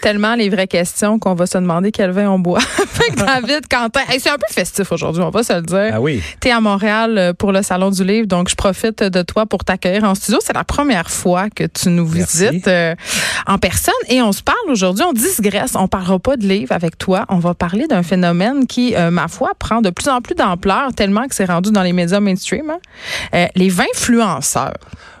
[0.00, 2.60] tellement les vraies questions qu'on va se demander quel vin on boit.
[3.16, 5.90] David, Quentin, hey, c'est un peu festif aujourd'hui, on va se le dire.
[5.94, 6.22] Ah oui.
[6.40, 9.46] Tu es à Montréal euh, pour le Salon du Livre, donc je profite de toi
[9.46, 10.38] pour t'accueillir en studio.
[10.42, 12.48] C'est la première fois que tu nous Merci.
[12.48, 12.94] visites euh,
[13.46, 16.98] en personne et on se parle aujourd'hui, on digresse, on parlera pas de livre avec
[16.98, 20.34] toi, on va parler d'un phénomène qui, euh, ma foi, prend de plus en plus
[20.34, 22.70] d'ampleur tellement que c'est rendu dans les médias mainstream.
[22.70, 22.78] hein.
[23.34, 24.74] Euh, les vins influenceurs.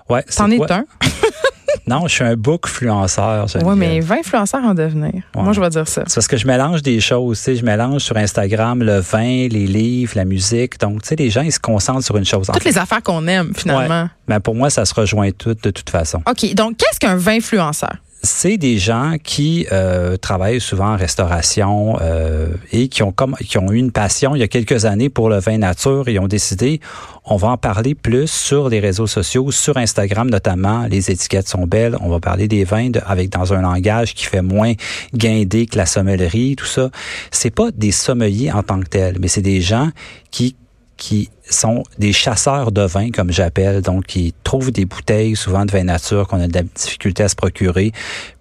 [0.08, 0.84] Ouais, T'en es un?
[1.90, 3.46] Non, je suis un bookfluenceur.
[3.46, 3.76] Oui, Geneviève.
[3.76, 5.12] mais 20 influenceurs en devenir.
[5.34, 6.04] Moi, je vais dire ça.
[6.06, 7.38] C'est parce que je mélange des choses.
[7.38, 10.78] Tu sais, je mélange sur Instagram le vin, les livres, la musique.
[10.78, 12.48] Donc, tu sais, les gens, ils se concentrent sur une chose.
[12.48, 12.70] En Toutes fait.
[12.70, 14.02] les affaires qu'on aime, finalement.
[14.04, 14.08] Ouais.
[14.28, 16.22] Mais pour moi, ça se rejoint tout de toute façon.
[16.30, 17.96] OK, donc qu'est-ce qu'un vin influenceur?
[18.22, 23.58] C'est des gens qui euh, travaillent souvent en restauration euh, et qui ont comme qui
[23.58, 26.28] ont eu une passion il y a quelques années pour le vin nature et ont
[26.28, 26.80] décidé
[27.24, 30.86] on va en parler plus sur les réseaux sociaux, sur Instagram notamment.
[30.86, 31.96] Les étiquettes sont belles.
[32.00, 34.72] On va parler des vins avec dans un langage qui fait moins
[35.14, 36.90] guindé que la sommellerie, tout ça.
[37.30, 39.90] C'est pas des sommeliers en tant que tels, mais c'est des gens
[40.30, 40.56] qui
[41.00, 45.72] qui sont des chasseurs de vin, comme j'appelle, donc qui trouvent des bouteilles, souvent de
[45.72, 47.90] vin nature, qu'on a de la difficulté à se procurer,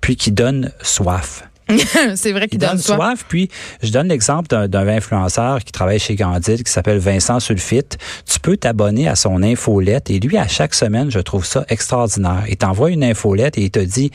[0.02, 1.46] puis qui donnent soif.
[2.16, 2.98] c'est vrai qu'il donne soif.
[2.98, 3.50] soif, puis
[3.82, 7.98] je donne l'exemple d'un influenceur qui travaille chez Gandil, qui s'appelle Vincent Sulfite.
[8.26, 12.44] Tu peux t'abonner à son infolette, et lui, à chaque semaine, je trouve ça extraordinaire.
[12.50, 14.12] Il t'envoie une infolette et il te dit,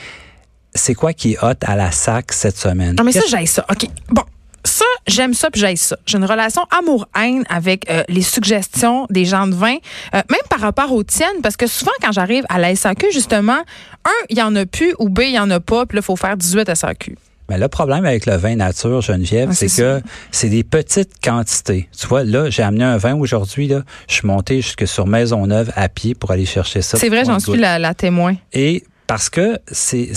[0.75, 2.95] c'est quoi qui est hot à la sac cette semaine?
[2.97, 3.65] Non, mais ça, j'aille ça.
[3.71, 3.89] OK.
[4.11, 4.23] Bon.
[4.65, 5.97] Ça, j'aime ça, puis j'aille ça.
[6.07, 9.75] J'ai une relation amour-haine avec euh, les suggestions des gens de vin,
[10.15, 13.59] euh, même par rapport aux tiennes, parce que souvent, quand j'arrive à la SAQ, justement,
[14.05, 16.01] un, il y en a plus, ou B, il y en a pas, puis là,
[16.01, 17.17] il faut faire 18 SAQ.
[17.51, 21.91] Mais le problème avec le vin nature, Geneviève, Ah, c'est que c'est des petites quantités.
[21.99, 23.83] Tu vois, là, j'ai amené un vin aujourd'hui, là.
[24.09, 26.97] Je suis monté jusque sur Maisonneuve à pied pour aller chercher ça.
[26.97, 28.35] C'est vrai, j'en suis la, la témoin.
[28.55, 30.11] Et parce que c'est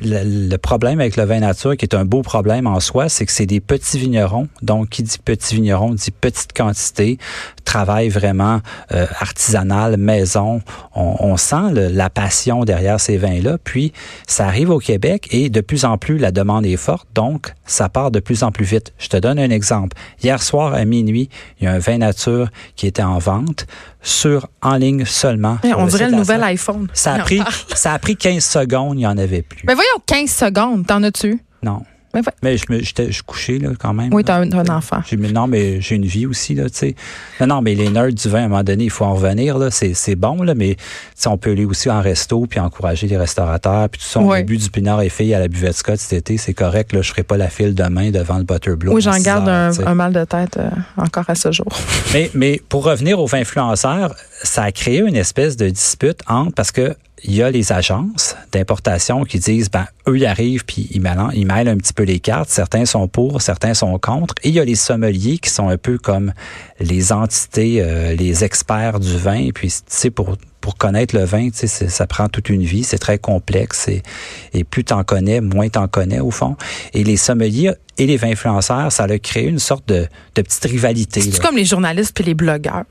[0.00, 3.26] le, le problème avec le vin nature qui est un beau problème en soi, c'est
[3.26, 4.48] que c'est des petits vignerons.
[4.62, 7.18] Donc qui dit petit vigneron dit petite quantité,
[7.64, 8.60] travail vraiment
[8.92, 10.62] euh, artisanal, maison.
[10.94, 13.58] On, on sent le- la passion derrière ces vins-là.
[13.62, 13.92] Puis
[14.26, 17.88] ça arrive au Québec et de plus en plus la demande est forte, donc ça
[17.88, 18.92] part de plus en plus vite.
[18.98, 19.96] Je te donne un exemple.
[20.22, 21.28] Hier soir à minuit,
[21.60, 23.66] il y a un vin nature qui était en vente
[24.04, 25.58] sur en ligne seulement.
[25.76, 26.86] on dirait le nouvel iPhone.
[26.92, 27.40] Ça a pris,
[27.74, 29.62] ça a pris 15 secondes, il n'y en avait plus.
[29.66, 31.40] Mais voyons, 15 secondes, t'en as-tu?
[31.62, 31.82] Non.
[32.14, 32.32] Mais ouais.
[32.42, 34.12] Mais je me, je suis couché, là, quand même.
[34.12, 35.02] Oui, t'as un, enfant.
[35.18, 36.94] Mais non, mais j'ai une vie aussi, là, tu sais.
[37.40, 39.58] Non, non, mais les nerds du vin, à un moment donné, il faut en revenir,
[39.58, 39.70] là.
[39.70, 40.76] C'est, c'est bon, là, mais,
[41.20, 44.20] tu on peut aller aussi en resto puis encourager les restaurateurs puis tout ça.
[44.20, 44.40] Ouais.
[44.40, 47.02] a bu du pinard et filles à la buvette Scott cet été, c'est correct, là.
[47.02, 48.92] Je ferai pas la file demain devant le Butterblow.
[48.92, 51.66] Oui, j'en 6 garde heures, un, tu mal de tête euh, encore à ce jour.
[52.12, 56.54] Mais, mais pour revenir aux vins influenceurs, ça a créé une espèce de dispute entre
[56.54, 56.96] parce que
[57.26, 61.28] il y a les agences d'importation qui disent ben eux ils arrivent puis ils mêlent,
[61.32, 62.50] ils mêlent un petit peu les cartes.
[62.50, 64.34] Certains sont pour, certains sont contre.
[64.42, 66.34] Et il y a les sommeliers qui sont un peu comme
[66.80, 69.38] les entités, euh, les experts du vin.
[69.38, 72.62] Et puis tu sais pour pour connaître le vin, tu sais, ça prend toute une
[72.62, 74.02] vie, c'est très complexe et,
[74.54, 76.56] et plus t'en connais, moins t'en connais au fond.
[76.94, 80.64] Et les sommeliers et les vins influenceurs, ça a créé une sorte de, de petite
[80.64, 81.20] rivalité.
[81.20, 82.86] C'est comme les journalistes puis les blogueurs.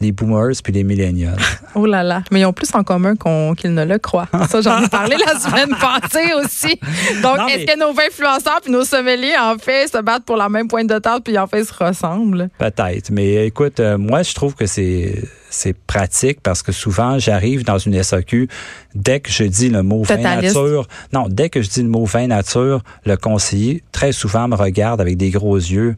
[0.00, 1.36] Les boomers puis les millennials.
[1.74, 2.22] Oh là là.
[2.32, 4.26] Mais ils ont plus en commun qu'on- qu'ils ne le croient.
[4.48, 6.80] Ça, j'en ai parlé la semaine passée aussi.
[7.22, 10.48] Donc, est-ce que nos vins influenceurs puis nos sommeliers, en fait, se battent pour la
[10.48, 12.48] même pointe de table puis en fait se ressemblent?
[12.58, 13.10] Peut-être.
[13.10, 17.78] Mais écoute, euh, moi, je trouve que c'est c'est pratique parce que souvent, j'arrive dans
[17.78, 18.48] une SAQ,
[18.94, 20.56] dès que je dis le mot vin Totaliste.
[20.56, 24.56] nature, non, dès que je dis le mot vin nature, le conseiller, très souvent, me
[24.56, 25.96] regarde avec des gros yeux.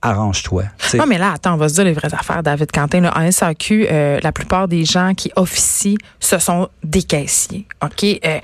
[0.00, 0.64] Arrange-toi.
[0.94, 3.04] Non, mais là, attends, on va se dire les vraies affaires, David Quentin.
[3.04, 7.66] En SAQ, euh, la plupart des gens qui officient, ce sont des.
[7.82, 8.04] OK?
[8.04, 8.38] Euh,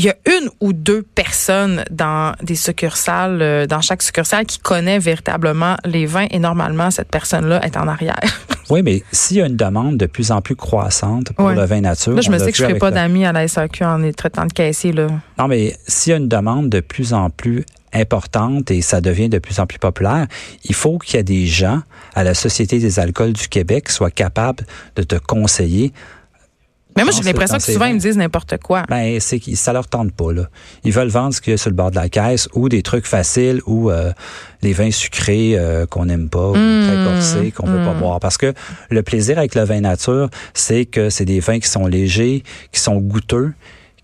[0.00, 4.58] il y a une ou deux personnes dans des succursales, euh, dans chaque succursale, qui
[4.58, 8.18] connaît véritablement les vins et normalement, cette personne-là est en arrière.
[8.70, 11.56] Oui, mais s'il y a une demande de plus en plus croissante pour Ouais.
[11.56, 12.12] le vin nature.
[12.12, 14.12] Là, je me sais que je vu ferai pas d'amis à la SAQ en les
[14.14, 15.08] traitant de caissier, là.
[15.40, 19.28] Non, mais s'il y a une demande de plus en plus importante et ça devient
[19.28, 20.28] de plus en plus populaire,
[20.62, 21.80] il faut qu'il y ait des gens
[22.14, 24.64] à la Société des alcools du Québec qui soient capables
[24.94, 25.92] de te conseiller.
[27.00, 28.84] Mais moi, j'ai l'impression que souvent, ils me disent n'importe quoi.
[28.88, 30.44] Ben, c'est que ça leur tente pas, là.
[30.84, 32.82] Ils veulent vendre ce qu'il y a sur le bord de la caisse ou des
[32.82, 34.12] trucs faciles ou euh,
[34.62, 37.98] les vins sucrés euh, qu'on n'aime pas ou Mmh, très corsés qu'on veut pas mmh.
[37.98, 38.20] boire.
[38.20, 38.52] Parce que
[38.90, 42.42] le plaisir avec le vin nature, c'est que c'est des vins qui sont légers,
[42.72, 43.52] qui sont goûteux,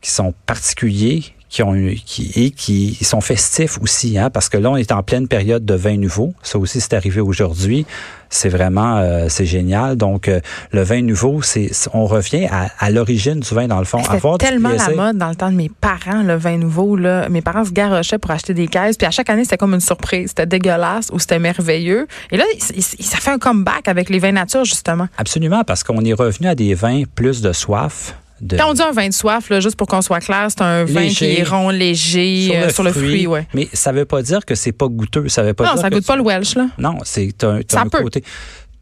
[0.00, 4.70] qui sont particuliers, qui ont qui et qui sont festifs aussi, hein, parce que là
[4.70, 6.34] on est en pleine période de vin nouveau.
[6.42, 7.86] Ça aussi c'est arrivé aujourd'hui.
[8.28, 9.96] C'est vraiment euh, c'est génial.
[9.96, 10.40] Donc euh,
[10.72, 14.02] le vin nouveau, c'est on revient à, à l'origine du vin dans le fond.
[14.02, 17.28] C'était tellement la mode dans le temps de mes parents le vin nouveau là.
[17.28, 19.80] Mes parents se garochaient pour acheter des caisses, puis à chaque année c'était comme une
[19.80, 20.30] surprise.
[20.30, 22.08] C'était dégueulasse ou c'était merveilleux.
[22.32, 25.06] Et là ça fait un comeback avec les vins nature justement.
[25.16, 28.92] Absolument parce qu'on est revenu à des vins plus de soif quand on dit un
[28.92, 31.70] vin de soif, là, juste pour qu'on soit clair, c'est un vin qui est rond,
[31.70, 33.26] léger, sur le, euh, fruit.
[33.26, 33.46] ouais.
[33.54, 35.28] Mais ça veut pas dire que c'est pas goûteux.
[35.28, 36.68] Ça veut pas non, dire ça goûte pas le Welsh, là.
[36.78, 38.22] Non, c'est un, un côté.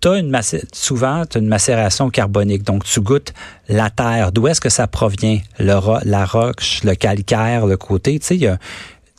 [0.07, 0.39] As une
[0.73, 2.63] souvent, tu as une macération carbonique.
[2.63, 3.33] Donc, tu goûtes
[3.71, 4.33] la terre.
[4.33, 5.39] D'où est-ce que ça provient?
[5.59, 8.19] Le, la roche, le calcaire, le côté.
[8.19, 8.59] Tu sais, il y a,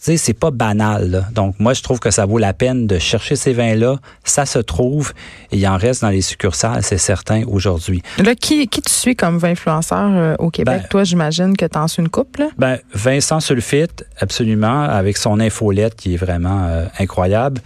[0.06, 1.26] sais, c'est pas banal.
[1.34, 3.98] Donc, moi, je trouve que ça vaut la peine de chercher ces vins-là.
[4.24, 5.14] Ça se trouve
[5.52, 8.02] et il en reste dans les succursales, c'est certain, aujourd'hui.
[8.18, 10.82] Là, qui, qui tu suis comme vin influenceur euh, au Québec?
[10.82, 12.42] Ben, Toi, j'imagine que tu en suis une couple.
[12.42, 12.48] Là?
[12.58, 17.62] Ben, Vincent Sulfite, absolument, avec son infolette qui est vraiment euh, incroyable.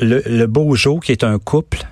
[0.00, 1.84] Le, le Beaujo, qui est un couple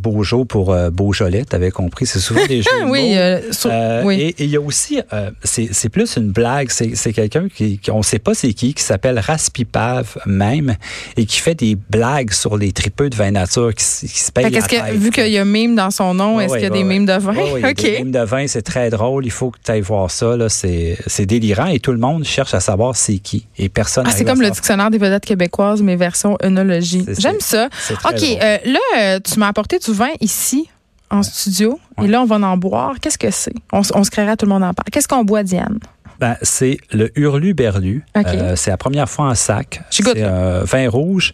[0.00, 4.34] Beaujolais pour euh, Beaujolais, t'avais compris, c'est souvent des jeux oui, euh, euh, oui.
[4.38, 8.02] Et il y a aussi, euh, c'est plus une blague, c'est quelqu'un qui, qui, on
[8.02, 10.76] sait pas c'est qui, qui s'appelle Raspipave même,
[11.16, 14.60] et qui fait des blagues sur les tripeux de vin nature qui, se payent la
[14.60, 17.06] que, Vu qu'il y a mime dans son nom, est-ce qu'il y a des mimes
[17.06, 17.34] de vin?
[17.52, 17.92] Oui, okay.
[17.92, 21.26] des mimes de vin, c'est très drôle, il faut que tu ailles voir ça, c'est
[21.26, 24.42] délirant, et tout le monde cherche à savoir c'est qui, et personne ah, C'est comme
[24.42, 27.04] le dictionnaire des vedettes québécoises, mais version œnologie.
[27.18, 27.68] J'aime ça.
[28.04, 30.68] OK, là, tu m'as apporté du vin ici
[31.10, 31.78] en studio.
[32.02, 32.94] Et là, on va en boire.
[33.00, 33.54] Qu'est-ce que c'est?
[33.72, 34.88] On, se créera, tout le monde en parle.
[34.90, 35.78] Qu'est-ce qu'on boit, Diane?
[36.18, 38.04] Ben, c'est le Hurlu-Berlu.
[38.16, 39.82] Euh, c'est la première fois en sac.
[39.90, 41.32] C'est un vin rouge,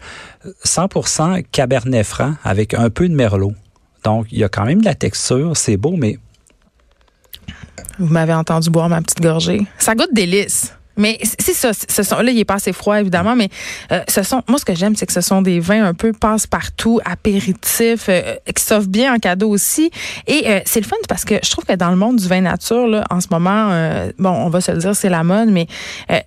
[0.64, 3.52] 100% Cabernet Franc avec un peu de Merlot.
[4.04, 5.56] Donc, il y a quand même de la texture.
[5.56, 6.18] C'est beau, mais...
[7.98, 9.66] Vous m'avez entendu boire ma petite gorgée.
[9.78, 10.75] Ça goûte délice.
[10.96, 13.48] Mais c'est ça, ce sont là il est pas assez froid évidemment, mais
[13.92, 16.12] euh, ce sont moi ce que j'aime c'est que ce sont des vins un peu
[16.12, 19.90] passe-partout, apéritifs, euh, qui s'offrent bien en cadeau aussi.
[20.26, 22.40] Et euh, c'est le fun parce que je trouve que dans le monde du vin
[22.40, 23.70] nature là, en ce moment,
[24.18, 25.66] bon, on va se le dire, c'est la mode, mais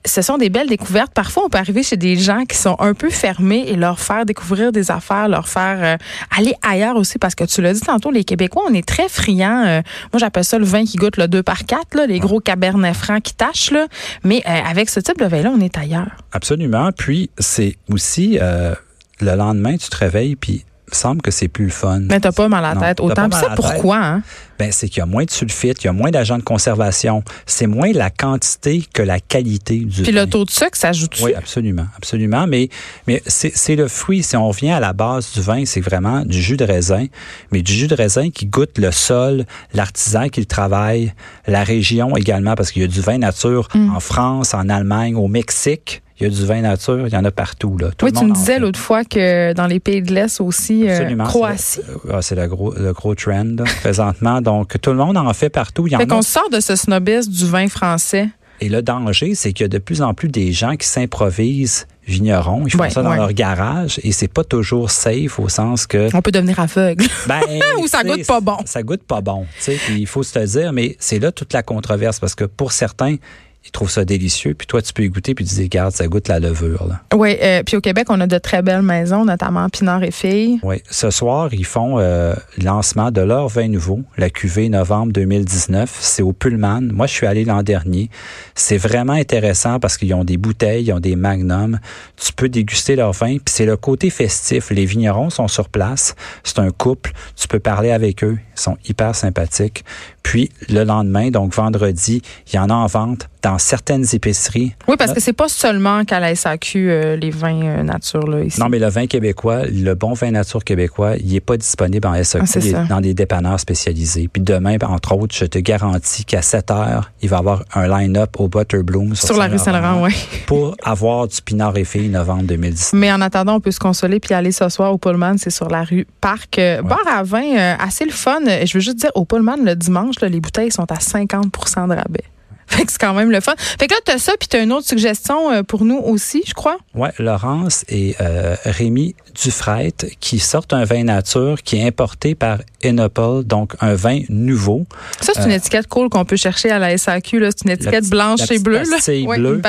[0.05, 1.13] ce sont des belles découvertes.
[1.13, 4.25] Parfois, on peut arriver chez des gens qui sont un peu fermés et leur faire
[4.25, 5.97] découvrir des affaires, leur faire
[6.35, 9.81] aller ailleurs aussi parce que tu l'as dit tantôt, les Québécois, on est très friands.
[10.11, 12.93] moi, j'appelle ça le vin qui goûte le 2 par 4 là, les gros cabernet
[12.93, 13.87] francs qui tâchent là,
[14.23, 16.11] mais avec ce type de vin-là, on est ailleurs.
[16.31, 16.91] Absolument.
[16.91, 18.73] Puis, c'est aussi euh,
[19.21, 22.01] le lendemain, tu te réveilles, puis il semble que c'est plus le fun.
[22.01, 22.99] Mais t'as pas mal à la tête.
[22.99, 23.29] Autant.
[23.31, 23.97] ça, pourquoi?
[23.97, 24.23] Hein?
[24.57, 27.23] Ben, c'est qu'il y a moins de sulfite, il y a moins d'agents de conservation.
[27.45, 31.17] C'est moins la quantité que la qualité du Puis le taux de sucre, ça ajoute
[31.23, 31.85] Oui, absolument.
[31.95, 32.45] Absolument.
[32.45, 32.67] Mais,
[33.07, 34.21] mais c'est le fruit.
[34.21, 37.05] Si on revient à la base du vin, c'est vraiment du jus de raisin.
[37.51, 41.13] Mais du jus de raisin qui goûte le sol, l'artisan qui le travaille,
[41.47, 43.95] la région également, parce qu'il y a du vin nature mm.
[43.95, 46.01] en France, en Allemagne, au Mexique.
[46.19, 47.77] Il y a du vin nature, il y en a partout.
[47.77, 47.89] Là.
[48.01, 51.79] oui, tu me disais l'autre fois que dans les pays de l'Est aussi, euh, Croatie.
[52.11, 54.41] Ah, c'est le gros, le gros trend présentement.
[54.41, 55.87] Donc, tout le monde en fait partout.
[55.87, 58.29] Il y fait qu'on sort de ce snobisme du vin français.
[58.61, 61.87] Et le danger, c'est qu'il y a de plus en plus des gens qui s'improvisent
[62.09, 62.65] vignerons.
[62.65, 66.09] Ils font ça dans leur garage et c'est pas toujours safe au sens que.
[66.13, 67.05] On peut devenir aveugle.
[67.27, 67.41] Ben,
[67.79, 68.57] Ou ça goûte pas bon.
[68.65, 69.45] Ça goûte pas bon.
[69.89, 73.17] Il faut se le dire, mais c'est là toute la controverse parce que pour certains,
[73.65, 74.53] ils trouvent ça délicieux.
[74.53, 76.87] Puis toi, tu peux y goûter, puis tu dis, regarde, ça goûte la levure.
[77.13, 80.59] Oui, euh, puis au Québec, on a de très belles maisons, notamment Pinard et Filles.
[80.63, 85.97] Oui, ce soir, ils font euh, lancement de leur vin nouveau, la cuvée novembre 2019.
[85.99, 86.81] C'est au Pullman.
[86.93, 88.09] Moi, je suis allé l'an dernier.
[88.55, 91.79] C'est vraiment intéressant parce qu'ils ont des bouteilles, ils ont des magnums.
[92.15, 94.71] Tu peux déguster leur vin, puis c'est le côté festif.
[94.71, 96.15] Les vignerons sont sur place.
[96.43, 97.11] C'est un couple.
[97.35, 98.37] Tu peux parler avec eux.
[98.55, 99.83] Ils sont hyper sympathiques.
[100.23, 104.73] Puis le lendemain, donc vendredi, il y en a en vente dans certaines épiceries.
[104.87, 108.43] Oui, parce que c'est pas seulement qu'à la SAQ euh, les vins euh, nature là
[108.43, 108.59] ici.
[108.59, 112.21] Non, mais le vin québécois, le bon vin nature québécois, il est pas disponible en
[112.21, 114.27] SAQ, ah, dans des dépanneurs spécialisés.
[114.31, 117.87] Puis demain, entre autres, je te garantis qu'à 7 heures, il va y avoir un
[117.87, 120.13] line-up au Butterbloom sur, sur la rue Saint-Laurent, oui.
[120.45, 122.91] pour avoir du Pinard et Filles novembre 2010.
[122.93, 125.69] Mais en attendant, on peut se consoler puis aller ce soir au Pullman, c'est sur
[125.69, 126.59] la rue Parc.
[126.59, 128.39] Euh, bar à vin, assez le fun.
[128.45, 132.23] Je veux juste dire, au Pullman, le dimanche, les bouteilles sont à 50% de rabais.
[132.69, 133.53] Fait que c'est quand même le fun.
[133.57, 135.97] Fait que là, tu as ça, puis tu as une autre suggestion euh, pour nous
[135.97, 136.77] aussi, je crois.
[136.93, 142.59] Oui, Laurence et euh, Rémi Dufresne qui sortent un vin nature qui est importé par
[142.85, 144.85] Enopole, donc un vin nouveau.
[145.19, 147.43] Ça, c'est une euh, étiquette cool qu'on peut chercher à la SAQ.
[147.45, 148.83] C'est une étiquette blanche et bleue.
[148.89, 149.61] Pastille bleue.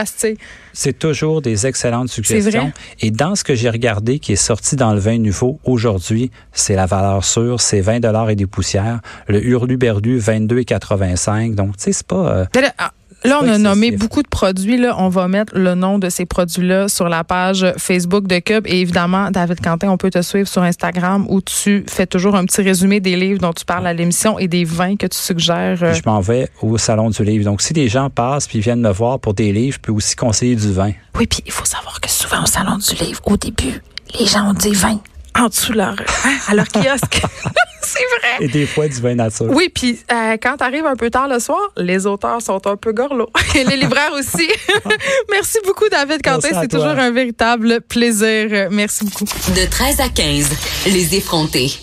[0.73, 2.73] C'est toujours des excellentes suggestions.
[3.00, 6.76] Et dans ce que j'ai regardé qui est sorti dans le vin nouveau aujourd'hui, c'est
[6.76, 9.00] la valeur sûre, c'est 20 dollars et des poussières.
[9.26, 11.54] Le Hurlu-Berlu, 22,85.
[11.54, 12.47] Donc, tu sais, c'est pas...
[12.78, 12.89] Ah,
[13.25, 14.79] Là, on a nommé beaucoup de produits.
[14.79, 14.95] Là.
[14.99, 18.67] On va mettre le nom de ces produits-là sur la page Facebook de Cube.
[18.67, 22.45] Et évidemment, David Quentin, on peut te suivre sur Instagram où tu fais toujours un
[22.47, 25.79] petit résumé des livres dont tu parles à l'émission et des vins que tu suggères.
[25.83, 25.93] Euh.
[25.93, 27.45] Je m'en vais au Salon du Livre.
[27.45, 30.17] Donc, si des gens passent puis viennent me voir pour des livres, je peux aussi
[30.17, 30.93] conseiller du vin.
[31.19, 33.83] Oui, puis il faut savoir que souvent au Salon du Livre, au début,
[34.19, 34.99] les gens ont dit vin
[35.39, 37.23] en dessous de leur, hein, à leur kiosque.
[37.90, 38.44] c'est vrai.
[38.44, 39.47] Et des fois, du vin nature.
[39.50, 42.76] Oui, puis euh, quand tu arrives un peu tard le soir, les auteurs sont un
[42.76, 43.30] peu gorlots.
[43.54, 44.49] Et les libraires aussi.
[45.30, 46.49] Merci beaucoup, David Quentin.
[46.61, 48.68] C'est toujours un véritable plaisir.
[48.70, 49.25] Merci beaucoup.
[49.25, 50.50] De 13 à 15,
[50.87, 51.80] les effrontés.